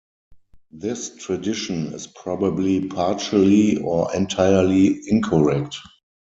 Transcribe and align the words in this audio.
This 0.71 1.15
tradition 1.17 1.93
is 1.93 2.07
probably 2.07 2.87
partially 2.87 3.77
or 3.79 4.11
entirely 4.15 4.99
incorrect. 5.07 5.75